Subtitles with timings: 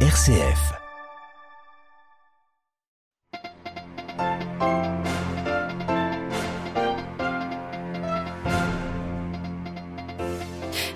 [0.00, 0.85] RCF.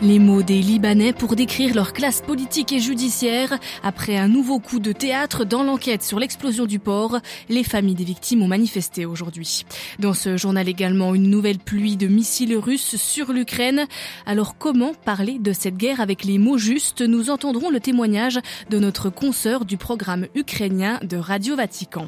[0.02, 3.58] Les mots des Libanais pour décrire leur classe politique et judiciaire.
[3.82, 7.18] Après un nouveau coup de théâtre dans l'enquête sur l'explosion du port,
[7.50, 9.66] les familles des victimes ont manifesté aujourd'hui.
[9.98, 13.84] Dans ce journal également, une nouvelle pluie de missiles russes sur l'Ukraine.
[14.24, 17.02] Alors comment parler de cette guerre avec les mots justes?
[17.02, 18.38] Nous entendrons le témoignage
[18.70, 22.06] de notre consoeur du programme ukrainien de Radio Vatican.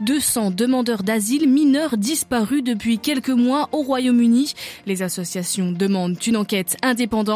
[0.00, 4.54] 200 demandeurs d'asile mineurs disparus depuis quelques mois au Royaume-Uni.
[4.86, 7.33] Les associations demandent une enquête indépendante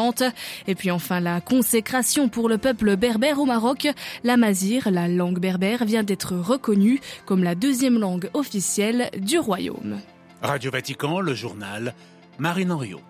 [0.67, 3.87] et puis enfin la consécration pour le peuple berbère au Maroc.
[4.23, 9.99] La mazir, la langue berbère, vient d'être reconnue comme la deuxième langue officielle du royaume.
[10.41, 11.93] Radio Vatican, le journal
[12.37, 13.01] Marine Henriot.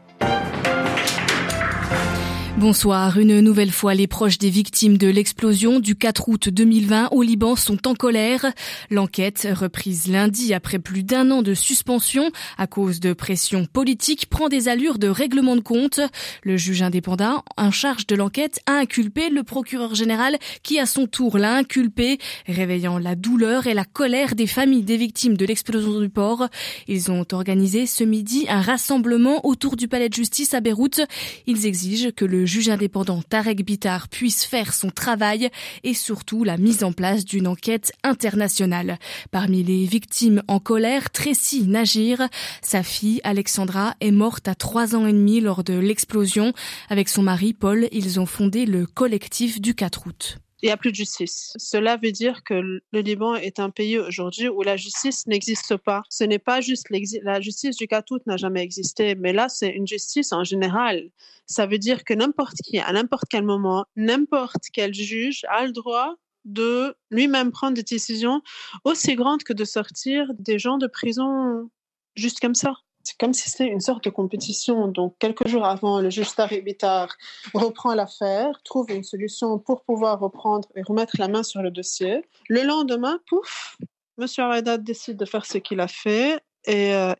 [2.57, 3.17] Bonsoir.
[3.17, 7.55] Une nouvelle fois, les proches des victimes de l'explosion du 4 août 2020 au Liban
[7.55, 8.45] sont en colère.
[8.89, 14.49] L'enquête, reprise lundi après plus d'un an de suspension à cause de pression politique, prend
[14.49, 16.01] des allures de règlement de compte.
[16.43, 21.07] Le juge indépendant, en charge de l'enquête, a inculpé le procureur général qui, à son
[21.07, 26.01] tour, l'a inculpé, réveillant la douleur et la colère des familles des victimes de l'explosion
[26.01, 26.49] du port.
[26.87, 31.01] Ils ont organisé ce midi un rassemblement autour du palais de justice à Beyrouth.
[31.47, 35.49] Ils exigent que le juge indépendant Tarek Bitar puisse faire son travail
[35.83, 38.97] et surtout la mise en place d'une enquête internationale.
[39.31, 42.27] Parmi les victimes en colère, Tracy Nagir,
[42.61, 46.53] sa fille Alexandra est morte à trois ans et demi lors de l'explosion.
[46.89, 50.77] Avec son mari Paul, ils ont fondé le collectif du 4 août il n'y a
[50.77, 51.53] plus de justice.
[51.57, 56.03] Cela veut dire que le Liban est un pays aujourd'hui où la justice n'existe pas.
[56.09, 56.87] Ce n'est pas juste
[57.23, 61.09] la justice du Katout n'a jamais existé, mais là, c'est une justice en général.
[61.45, 65.71] Ça veut dire que n'importe qui, à n'importe quel moment, n'importe quel juge a le
[65.71, 66.15] droit
[66.45, 68.41] de lui-même prendre des décisions
[68.83, 71.69] aussi grandes que de sortir des gens de prison
[72.15, 72.75] juste comme ça
[73.09, 74.87] c'est comme si c'était une sorte de compétition.
[74.87, 77.17] Donc, quelques jours avant, le juge Tariq Bitar
[77.55, 82.23] reprend l'affaire, trouve une solution pour pouvoir reprendre et remettre la main sur le dossier.
[82.49, 83.77] Le lendemain, pouf,
[84.19, 84.27] M.
[84.37, 86.39] Haddad décide de faire ce qu'il a fait.
[86.67, 87.15] Et, euh,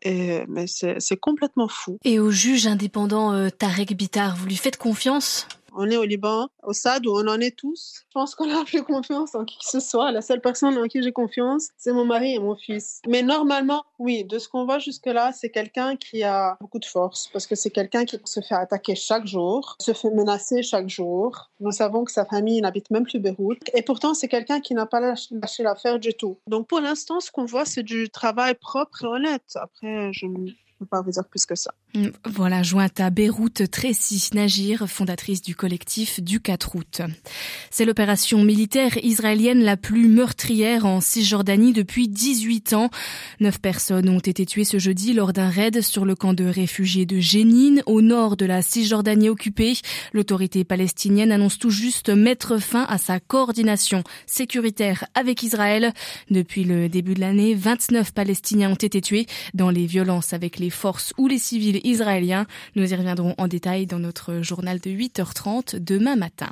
[0.48, 1.98] mais c'est complètement fou.
[2.04, 5.48] Et au juge indépendant euh, Tarek Bitar, vous lui faites confiance?
[5.74, 8.02] On est au Liban, au stade où on en est tous.
[8.08, 10.10] Je pense qu'on a plus confiance en qui que ce soit.
[10.12, 13.00] La seule personne en qui j'ai confiance, c'est mon mari et mon fils.
[13.08, 17.28] Mais normalement, oui, de ce qu'on voit jusque-là, c'est quelqu'un qui a beaucoup de force
[17.32, 21.50] parce que c'est quelqu'un qui se fait attaquer chaque jour, se fait menacer chaque jour.
[21.60, 23.58] Nous savons que sa famille n'habite même plus Beyrouth.
[23.74, 26.38] Et pourtant, c'est quelqu'un qui n'a pas lâché l'affaire du tout.
[26.46, 29.42] Donc pour l'instant, ce qu'on voit, c'est du travail propre et honnête.
[29.54, 30.26] Après, je
[30.78, 31.72] peux pas vous dire plus que ça.
[31.92, 37.00] Mm, voilà, jointe à Beyrouth, Tracy Nagir, fondatrice du collectif du 4 août.
[37.70, 42.90] C'est l'opération militaire israélienne la plus meurtrière en Cisjordanie depuis 18 ans.
[43.40, 47.06] Neuf personnes ont été tuées ce jeudi lors d'un raid sur le camp de réfugiés
[47.06, 49.72] de Jénine, au nord de la Cisjordanie occupée.
[50.12, 55.92] L'autorité palestinienne annonce tout juste mettre fin à sa coordination sécuritaire avec Israël.
[56.30, 60.70] Depuis le début de l'année, 29 Palestiniens ont été tués dans les violences avec les
[60.70, 62.46] forces ou les civils israéliens.
[62.76, 66.50] Nous y reviendrons en détail dans notre journal de 8h30 demain matin.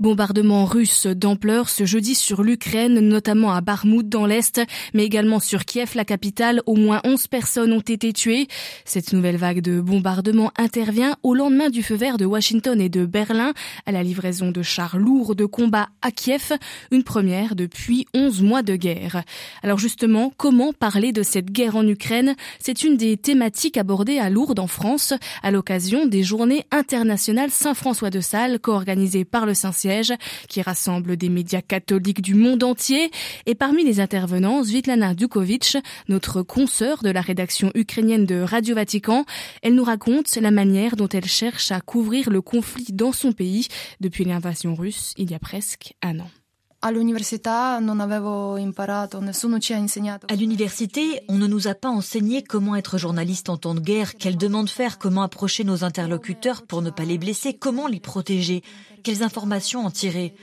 [0.00, 4.60] Bombardement russe d'ampleur ce jeudi sur l'Ukraine, notamment à Barmout dans l'Est,
[4.94, 6.60] mais également sur Kiev, la capitale.
[6.66, 8.48] Au moins 11 personnes ont été tuées.
[8.84, 13.06] Cette nouvelle vague de bombardement intervient au lendemain du feu vert de Washington et de
[13.06, 13.52] Berlin
[13.86, 16.52] à la livraison de chars lourds de combat à Kiev,
[16.90, 19.22] une première depuis 11 mois de guerre.
[19.62, 22.34] Alors justement, comment parler de cette guerre en Ukraine?
[22.58, 28.10] C'est une des thématiques abordées à Lourdes en France à l'occasion des journées internationales Saint-François
[28.10, 30.12] de Sales co-organisées par le Saint-Siège,
[30.48, 33.10] qui rassemble des médias catholiques du monde entier.
[33.46, 39.24] Et parmi les intervenants, Zvitlana Dukovic, notre consoeur de la rédaction ukrainienne de Radio Vatican,
[39.62, 43.68] elle nous raconte la manière dont elle cherche à couvrir le conflit dans son pays
[44.00, 46.30] depuis l'invasion russe il y a presque un an.
[46.82, 46.92] À
[50.36, 54.36] l'université, on ne nous a pas enseigné comment être journaliste en temps de guerre, quelles
[54.36, 58.62] demandes faire, comment approcher nos interlocuteurs pour ne pas les blesser, comment les protéger,
[59.02, 60.34] quelles informations en tirer.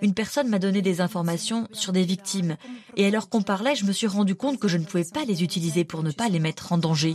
[0.00, 2.56] Une personne m'a donné des informations sur des victimes,
[2.96, 5.44] et alors qu'on parlait, je me suis rendu compte que je ne pouvais pas les
[5.44, 7.14] utiliser pour ne pas les mettre en danger.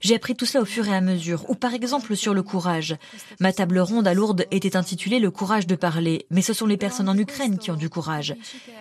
[0.00, 2.96] J'ai appris tout cela au fur et à mesure, ou par exemple sur le courage.
[3.40, 6.76] Ma table ronde à Lourdes était intitulée Le courage de parler, mais ce sont les
[6.76, 8.34] personnes en Ukraine qui ont du courage.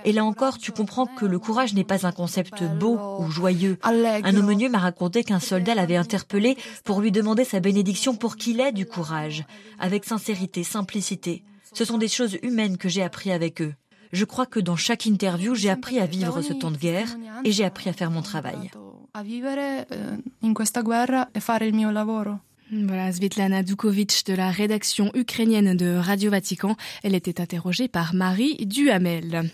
[0.03, 3.77] Et là encore, tu comprends que le courage n'est pas un concept beau ou joyeux.
[3.83, 8.59] Un aumônier m'a raconté qu'un soldat l'avait interpellé pour lui demander sa bénédiction pour qu'il
[8.59, 9.45] ait du courage,
[9.79, 11.43] avec sincérité, simplicité.
[11.73, 13.73] Ce sont des choses humaines que j'ai appris avec eux.
[14.11, 17.51] Je crois que dans chaque interview, j'ai appris à vivre ce temps de guerre et
[17.51, 18.71] j'ai appris à faire mon travail.
[19.15, 22.39] a vivere eh, in questa guerra e fare il mio lavoro.
[22.83, 26.75] Voilà, Svetlana Dukovic de la rédaction ukrainienne de Radio Vatican.
[27.03, 29.49] Elle était interrogée par Marie Duhamel.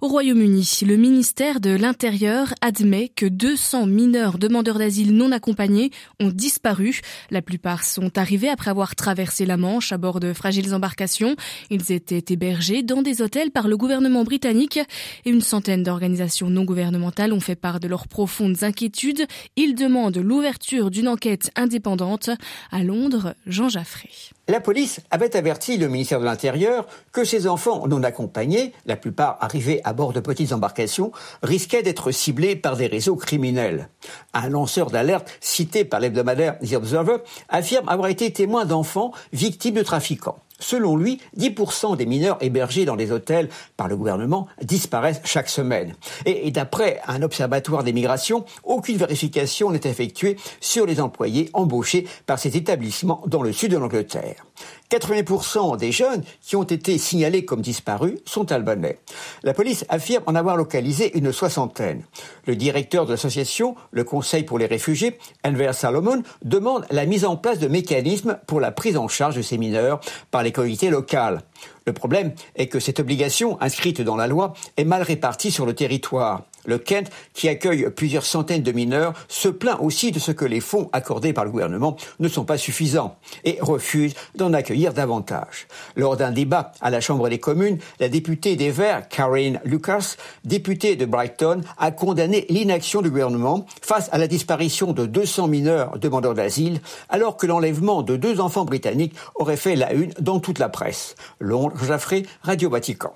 [0.00, 6.30] Au Royaume-Uni, le ministère de l'Intérieur admet que 200 mineurs demandeurs d'asile non accompagnés ont
[6.30, 7.00] disparu.
[7.30, 11.36] La plupart sont arrivés après avoir traversé la Manche à bord de fragiles embarcations.
[11.68, 14.80] Ils étaient hébergés dans des hôtels par le gouvernement britannique
[15.26, 19.26] et une centaine d'organisations non gouvernementales ont fait part de leurs profondes inquiétudes.
[19.56, 22.30] Ils demandent l'ouverture d'une enquête indépendante.
[22.70, 24.10] À Londres, Jean Jaffré.
[24.48, 29.38] La police avait averti le ministère de l'Intérieur que ces enfants non accompagnés, la plupart
[29.40, 31.12] arrivés à bord de petites embarcations,
[31.42, 33.88] risquaient d'être ciblés par des réseaux criminels.
[34.34, 37.18] Un lanceur d'alerte cité par l'hebdomadaire The Observer
[37.48, 40.38] affirme avoir été témoin d'enfants victimes de trafiquants.
[40.62, 45.94] Selon lui, 10% des mineurs hébergés dans des hôtels par le gouvernement disparaissent chaque semaine.
[46.24, 52.38] Et, d'après un observatoire des migrations, aucune vérification n'est effectuée sur les employés embauchés par
[52.38, 54.46] cet établissement dans le sud de l'Angleterre.
[54.92, 58.98] 80% des jeunes qui ont été signalés comme disparus sont albanais.
[59.42, 62.02] La police affirme en avoir localisé une soixantaine.
[62.46, 67.36] Le directeur de l'association, le Conseil pour les réfugiés, Enver Salomon, demande la mise en
[67.36, 70.00] place de mécanismes pour la prise en charge de ces mineurs
[70.30, 71.42] par les communautés locales.
[71.86, 75.74] Le problème est que cette obligation, inscrite dans la loi, est mal répartie sur le
[75.74, 76.42] territoire.
[76.64, 80.60] Le Kent, qui accueille plusieurs centaines de mineurs, se plaint aussi de ce que les
[80.60, 85.66] fonds accordés par le gouvernement ne sont pas suffisants et refuse d'en accueillir davantage.
[85.96, 90.96] Lors d'un débat à la Chambre des communes, la députée des Verts, Karen Lucas, députée
[90.96, 96.34] de Brighton, a condamné l'inaction du gouvernement face à la disparition de 200 mineurs demandeurs
[96.34, 100.68] d'asile, alors que l'enlèvement de deux enfants britanniques aurait fait la une dans toute la
[100.68, 101.14] presse.
[101.40, 103.14] Londres, Jaffré, Radio Vatican.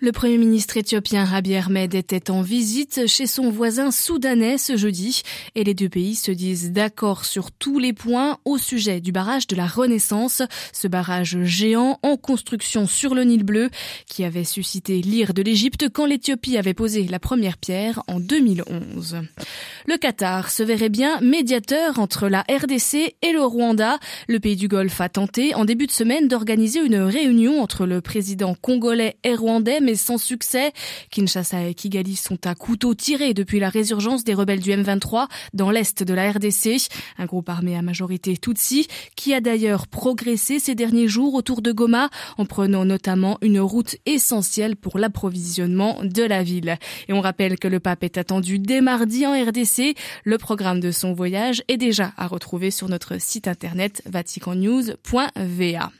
[0.00, 5.22] Le Premier ministre éthiopien Abiy Ahmed était en visite chez son voisin soudanais ce jeudi
[5.54, 9.46] et les deux pays se disent d'accord sur tous les points au sujet du barrage
[9.46, 10.42] de la Renaissance,
[10.72, 13.70] ce barrage géant en construction sur le Nil bleu
[14.06, 19.18] qui avait suscité l'ire de l'Égypte quand l'Éthiopie avait posé la première pierre en 2011.
[19.86, 23.98] Le Qatar se verrait bien médiateur entre la RDC et le Rwanda.
[24.28, 28.00] Le pays du Golfe a tenté en début de semaine d'organiser une réunion entre le
[28.00, 30.72] président congolais et rwandais mais sans succès.
[31.10, 35.72] Kinshasa et Kigali sont à couteau tiré depuis la résurgence des rebelles du M23 dans
[35.72, 36.76] l'est de la RDC,
[37.18, 38.86] un groupe armé à majorité Tutsi,
[39.16, 43.96] qui a d'ailleurs progressé ces derniers jours autour de Goma en prenant notamment une route
[44.06, 46.76] essentielle pour l'approvisionnement de la ville.
[47.08, 49.96] Et on rappelle que le pape est attendu dès mardi en RDC.
[50.22, 55.90] Le programme de son voyage est déjà à retrouver sur notre site internet vaticannews.va.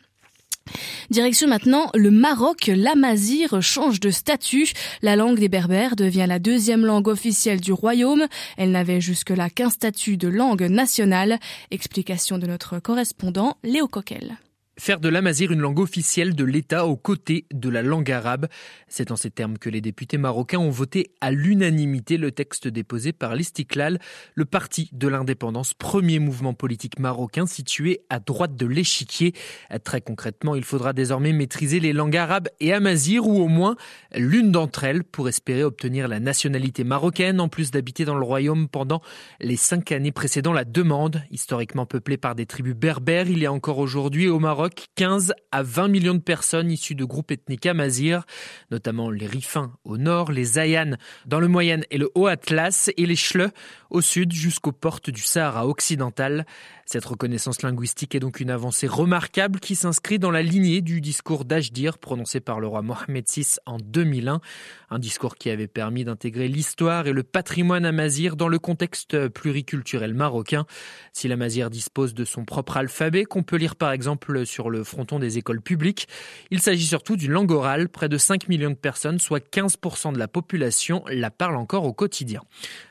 [1.10, 4.72] Direction maintenant le Maroc, l'amazir change de statut.
[5.02, 8.26] La langue des Berbères devient la deuxième langue officielle du royaume.
[8.56, 11.38] Elle n'avait jusque-là qu'un statut de langue nationale.
[11.70, 14.38] Explication de notre correspondant Léo Coquel.
[14.80, 18.46] Faire de l'amazir une langue officielle de l'État aux côtés de la langue arabe.
[18.86, 23.12] C'est en ces termes que les députés marocains ont voté à l'unanimité le texte déposé
[23.12, 23.98] par l'Istiklal,
[24.36, 29.34] le parti de l'indépendance, premier mouvement politique marocain situé à droite de l'échiquier.
[29.82, 33.74] Très concrètement, il faudra désormais maîtriser les langues arabes et amazir, ou au moins
[34.14, 38.68] l'une d'entre elles, pour espérer obtenir la nationalité marocaine, en plus d'habiter dans le royaume
[38.68, 39.02] pendant
[39.40, 41.24] les cinq années précédant la demande.
[41.32, 45.88] Historiquement peuplée par des tribus berbères, il a encore aujourd'hui au Maroc 15 à 20
[45.88, 48.24] millions de personnes issues de groupes ethniques amazirs,
[48.70, 53.06] notamment les Rifins au nord, les Ayanes dans le Moyen et le Haut Atlas et
[53.06, 53.50] les Schleux
[53.90, 56.46] au sud jusqu'aux portes du Sahara occidental.
[56.90, 61.44] Cette reconnaissance linguistique est donc une avancée remarquable qui s'inscrit dans la lignée du discours
[61.44, 64.40] d'Ajdir prononcé par le roi Mohamed VI en 2001,
[64.88, 70.14] un discours qui avait permis d'intégrer l'histoire et le patrimoine amazir dans le contexte pluriculturel
[70.14, 70.64] marocain.
[71.12, 75.18] Si l'amazir dispose de son propre alphabet qu'on peut lire par exemple sur le fronton
[75.18, 76.08] des écoles publiques,
[76.50, 80.18] il s'agit surtout d'une langue orale, près de 5 millions de personnes, soit 15% de
[80.18, 82.40] la population la parlent encore au quotidien.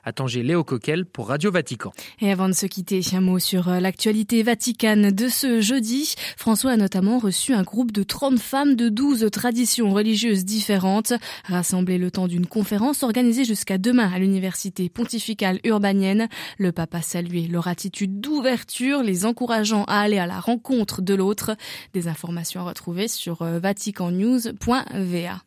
[0.03, 1.93] À Tanger, Léo Coquel pour Radio Vatican.
[2.21, 6.15] Et avant de se quitter, un mot sur la l'actualité vaticane de ce jeudi.
[6.35, 11.13] François a notamment reçu un groupe de 30 femmes de 12 traditions religieuses différentes,
[11.45, 16.27] rassemblées le temps d'une conférence organisée jusqu'à demain à l'université pontificale urbanienne.
[16.57, 21.13] Le pape a salué leur attitude d'ouverture, les encourageant à aller à la rencontre de
[21.13, 21.55] l'autre.
[21.93, 25.46] Des informations à retrouver sur euh, vaticannews.va.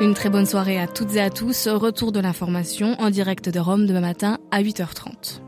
[0.00, 1.66] Une très bonne soirée à toutes et à tous.
[1.66, 5.47] Retour de l'information en direct de Rome demain matin à 8h30.